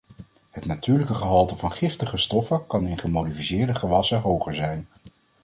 [0.49, 4.87] Het natuurlijke gehalte van giftige stoffen kan in gemodificeerde gewassen hoger zijn.